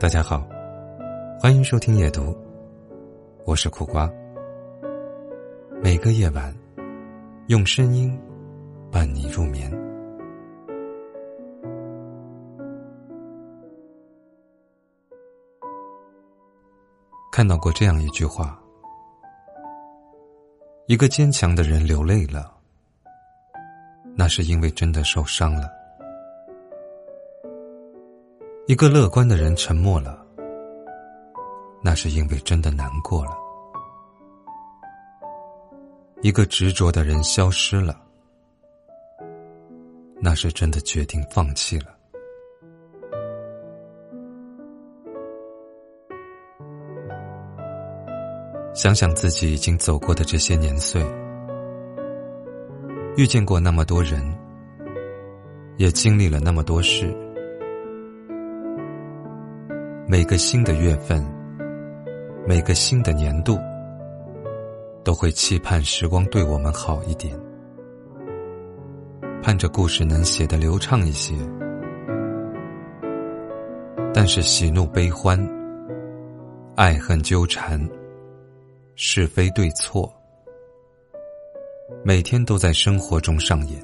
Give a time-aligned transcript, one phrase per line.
[0.00, 0.46] 大家好，
[1.40, 2.36] 欢迎收听夜读，
[3.46, 4.10] 我是苦瓜。
[5.82, 6.54] 每个夜晚，
[7.46, 8.14] 用声音
[8.92, 9.83] 伴你入眠。
[17.34, 18.56] 看到过这样一句话：
[20.86, 22.54] 一个坚强的人流泪了，
[24.14, 25.68] 那是因为真的受伤了。
[28.68, 30.24] 一个乐观的人沉默了，
[31.82, 33.32] 那是因为真的难过了；
[36.22, 38.00] 一个执着的人消失了，
[40.20, 41.98] 那是真的决定放弃了。
[48.74, 51.00] 想想自己已经走过的这些年岁，
[53.16, 54.20] 遇见过那么多人，
[55.76, 57.14] 也经历了那么多事。
[60.08, 61.24] 每个新的月份，
[62.48, 63.56] 每个新的年度，
[65.04, 67.32] 都会期盼时光对我们好一点，
[69.40, 71.32] 盼着故事能写得流畅一些。
[74.12, 75.38] 但是喜怒悲欢、
[76.74, 77.80] 爱恨纠缠、
[78.96, 80.12] 是非对错，
[82.04, 83.80] 每天都在生活中上演。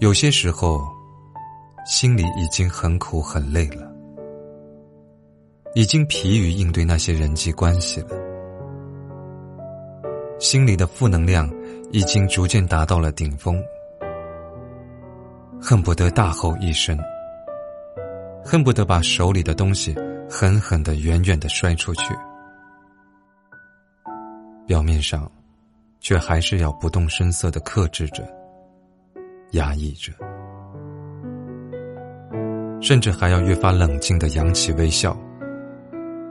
[0.00, 0.80] 有些时候。
[1.84, 3.92] 心里已经很苦很累了，
[5.74, 8.10] 已经疲于应对那些人际关系了，
[10.38, 11.52] 心里的负能量
[11.90, 13.60] 已经逐渐达到了顶峰，
[15.60, 16.96] 恨不得大吼一声，
[18.44, 19.92] 恨不得把手里的东西
[20.34, 22.14] 狠狠的、远远的摔出去，
[24.66, 25.30] 表面上，
[26.00, 28.26] 却还是要不动声色的克制着、
[29.50, 30.10] 压抑着。
[32.80, 35.14] 甚至还要越发冷静的扬起微笑，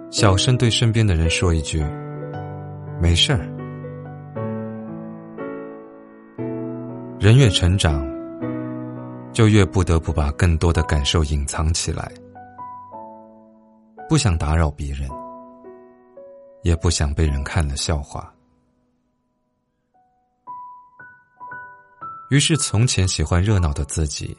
[0.09, 1.85] 小声对身边的人说一句
[2.99, 3.47] ：“没事儿。”
[7.21, 8.03] 人越成长，
[9.31, 12.11] 就越不得不把更多的感受隐藏起来，
[14.11, 15.09] 不想打扰别人，
[16.63, 18.29] 也不想被人看了笑话。
[22.29, 24.37] 于是，从前喜欢热闹的自己。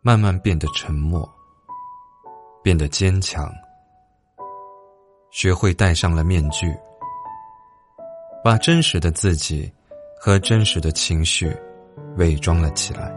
[0.00, 1.30] 慢慢变得沉默，
[2.62, 3.52] 变得坚强，
[5.30, 6.74] 学会戴上了面具，
[8.42, 9.70] 把真实的自己
[10.18, 11.54] 和真实的情绪
[12.16, 13.14] 伪装了起来。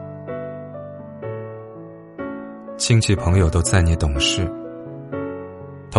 [2.78, 4.54] 亲戚朋友都赞你懂事，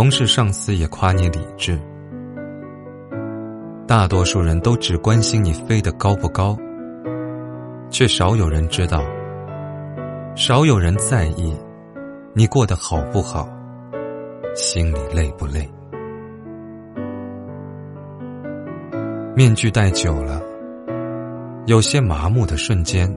[0.01, 1.79] 同事上司也夸你理智，
[3.87, 6.57] 大多数人都只关心你飞得高不高，
[7.91, 9.05] 却少有人知道。
[10.35, 11.55] 少有人在意
[12.33, 13.47] 你过得好不好，
[14.57, 15.71] 心里累不累。
[19.37, 20.41] 面具戴久了，
[21.67, 23.15] 有些麻木的瞬间，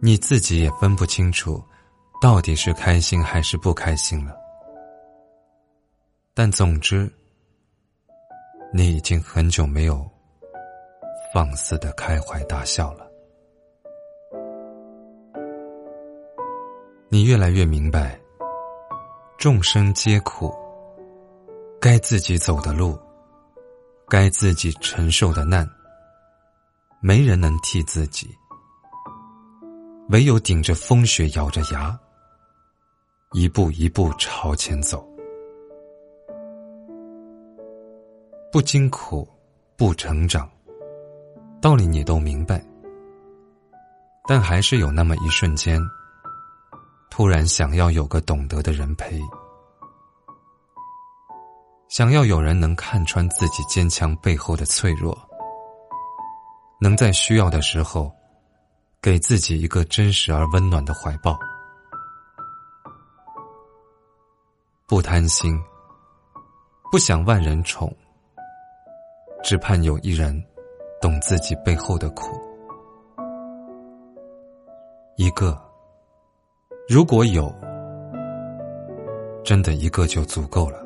[0.00, 1.62] 你自己也分不清楚，
[2.20, 4.41] 到底是开心还是不开心了。
[6.34, 7.12] 但总之，
[8.72, 10.08] 你已经很久没有
[11.34, 13.06] 放肆的开怀大笑了。
[17.10, 18.18] 你越来越明白，
[19.36, 20.50] 众生皆苦，
[21.78, 22.98] 该自己走的路，
[24.08, 25.68] 该自己承受的难，
[27.02, 28.34] 没人能替自己，
[30.08, 31.94] 唯有顶着风雪，咬着牙，
[33.32, 35.11] 一步一步朝前走。
[38.52, 39.26] 不经苦，
[39.78, 40.46] 不成长，
[41.58, 42.62] 道理你都明白，
[44.28, 45.80] 但还是有那么一瞬间。
[47.08, 49.18] 突然想要有个懂得的人陪，
[51.88, 55.18] 想要有人能看穿自己坚强背后的脆弱，
[56.78, 58.14] 能在需要的时候
[59.00, 61.38] 给自己一个真实而温暖的怀抱。
[64.86, 65.58] 不贪心，
[66.90, 67.90] 不想万人宠，
[69.42, 70.32] 只盼有一人
[71.00, 72.26] 懂自己背后的苦，
[75.16, 75.60] 一个。
[76.88, 77.52] 如果有，
[79.42, 80.78] 真的一个就足够了。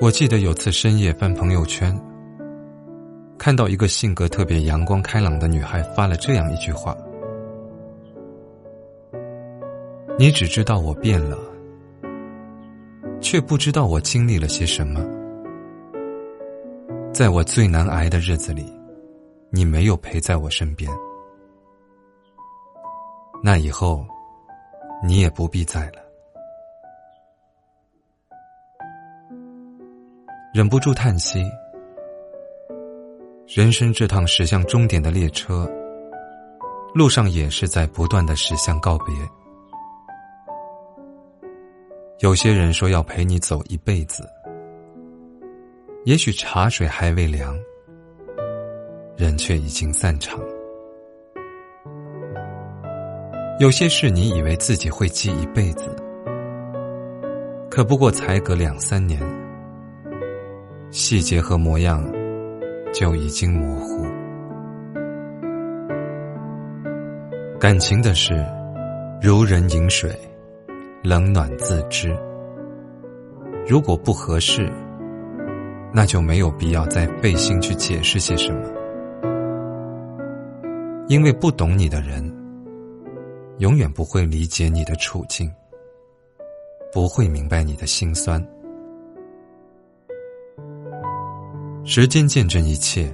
[0.00, 1.96] 我记得有次深夜翻朋友圈，
[3.38, 6.96] 看到一个性格特别阳光开朗的女孩发了这样一句话
[10.18, 11.36] ：“你只知道我变了，
[13.20, 15.00] 却不知道我经历了些什么。
[17.12, 18.64] 在我最难挨的日子里，
[19.50, 20.90] 你没有陪在我身边。
[23.42, 24.06] 那以后，
[25.02, 26.00] 你也不必在了。”
[30.52, 31.44] 忍不住叹息。
[33.46, 35.68] 人生这趟驶向终点的列车，
[36.94, 39.14] 路上也是在不断的驶向告别。
[42.20, 44.28] 有些人说要陪你走一辈子，
[46.04, 47.58] 也许茶水还未凉，
[49.16, 50.38] 人却已经散场。
[53.58, 55.88] 有些事你以为自己会记一辈子，
[57.70, 59.20] 可不过才隔两三年，
[60.90, 62.02] 细节和模样。
[62.92, 64.04] 就已经模糊。
[67.56, 68.44] 感情的事，
[69.22, 70.10] 如人饮水，
[71.02, 72.14] 冷暖自知。
[73.66, 74.70] 如果不合适，
[75.92, 78.70] 那就没有必要再费心去解释些什么。
[81.08, 82.22] 因为不懂你的人，
[83.58, 85.50] 永远不会理解你的处境，
[86.92, 88.40] 不会明白你的心酸。
[91.82, 93.12] 时间见证一切，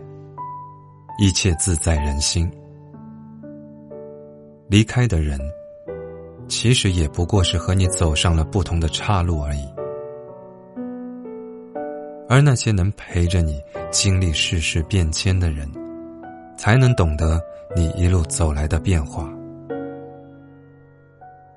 [1.19, 2.51] 一切自在人心。
[4.69, 5.39] 离开的人，
[6.49, 9.67] 其实也不过是和你走上了不同的岔路而已。
[12.29, 13.61] 而那些能陪着你
[13.91, 15.69] 经历世事变迁的人，
[16.57, 17.41] 才能懂得
[17.75, 19.33] 你一路走来的变化。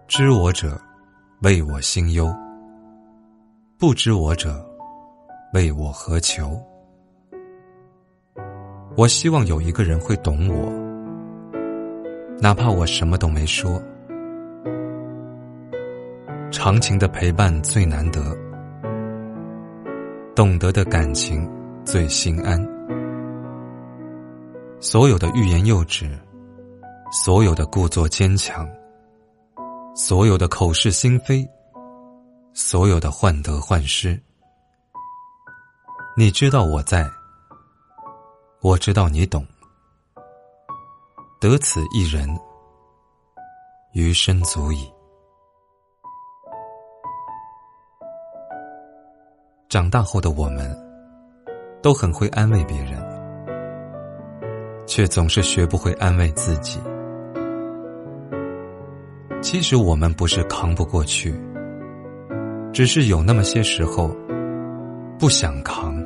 [0.07, 0.79] 知我者，
[1.41, 2.27] 为我心忧；
[3.77, 4.63] 不知我者，
[5.53, 6.59] 为我何求？
[8.95, 10.71] 我希望有一个人会懂我，
[12.39, 13.81] 哪怕我什么都没说。
[16.69, 18.21] 长情的陪伴最难得，
[20.35, 21.49] 懂得的感情
[21.83, 22.63] 最心安。
[24.79, 26.15] 所有的欲言又止，
[27.11, 28.69] 所有的故作坚强，
[29.95, 31.43] 所有的口是心非，
[32.53, 34.21] 所有的患得患失，
[36.15, 37.09] 你知道我在。
[38.61, 39.43] 我知道你懂，
[41.41, 42.29] 得此一人，
[43.93, 44.87] 余生足矣。
[49.69, 50.75] 长大后的我们，
[51.79, 52.93] 都很会安慰别人，
[54.87, 56.79] 却总是学不会安慰自己。
[59.43, 61.39] 其实我们不是扛不过去，
[62.73, 64.09] 只是有那么些时候，
[65.19, 66.03] 不想扛。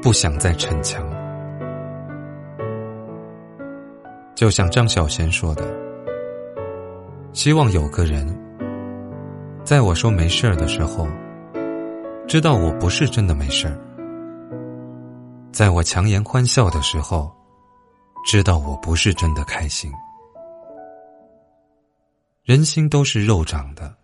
[0.00, 1.02] 不想再逞强，
[4.34, 5.64] 就像张小娴说的
[7.32, 8.28] ：“希望有个人，
[9.64, 11.08] 在我说没事儿的时候，
[12.26, 13.74] 知道我不是真的没事儿；
[15.52, 17.30] 在我强颜欢笑的时候，
[18.26, 19.92] 知道我不是真的开心。
[22.42, 23.94] 人心都是肉长的，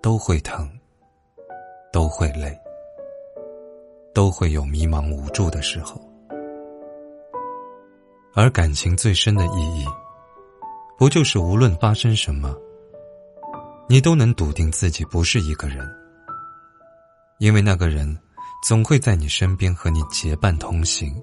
[0.00, 0.68] 都会疼，
[1.92, 2.58] 都会累。”
[4.14, 6.00] 都会有迷茫无助的时候，
[8.34, 9.86] 而感情最深的意义，
[10.96, 12.52] 不就是无论发生什么，
[13.88, 15.88] 你都能笃定自己不是一个人，
[17.38, 18.18] 因为那个人
[18.64, 21.14] 总会在你身边和你结伴同行，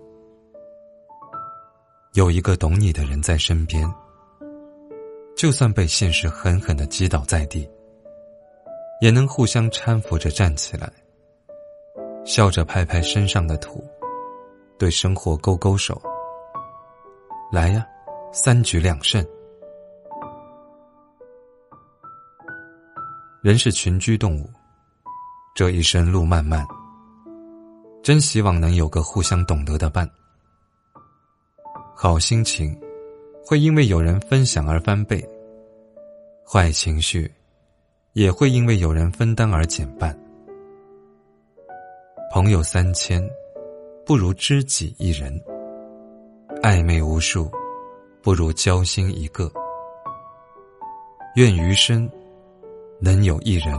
[2.13, 3.85] 有一个懂你的人在身边，
[5.35, 7.69] 就算被现实狠狠的击倒在地，
[9.01, 10.89] 也能互相搀扶着站起来。
[12.23, 13.83] 笑着拍拍身上的土，
[14.79, 16.01] 对生活勾勾手。
[17.51, 17.85] 来呀，
[18.31, 19.23] 三局两胜。
[23.43, 24.49] 人是群居动物，
[25.55, 26.67] 这一生路漫漫，
[28.03, 30.05] 真希望能有个互相懂得的伴。
[31.95, 32.77] 好心情
[33.41, 35.25] 会因为有人分享而翻倍，
[36.45, 37.31] 坏情绪
[38.11, 40.13] 也会因为有人分担而减半。
[42.33, 43.25] 朋友三千，
[44.05, 45.31] 不如知己一人；
[46.61, 47.49] 暧昧无数，
[48.21, 49.49] 不如交心一个。
[51.37, 52.09] 愿余生
[52.99, 53.73] 能有一人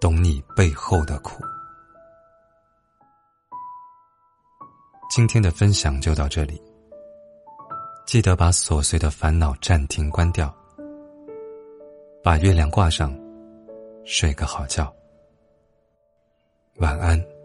[0.00, 1.44] 懂你背后的苦。
[5.10, 6.60] 今天的分享就到这里，
[8.06, 10.54] 记得把琐碎的烦恼暂停关掉，
[12.22, 13.14] 把月亮挂上，
[14.04, 14.90] 睡个好觉。
[16.76, 17.39] 晚安。